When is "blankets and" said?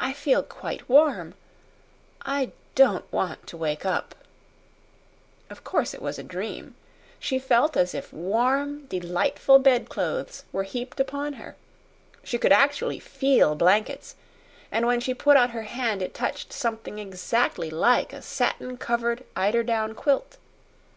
13.54-14.84